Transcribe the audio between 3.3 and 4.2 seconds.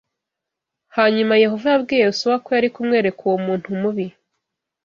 muntu mubi